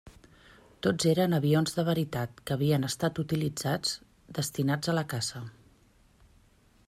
[0.85, 3.93] Tots eren avions de veritat que havien estat utilitzats,
[4.39, 5.43] destinats a la caça.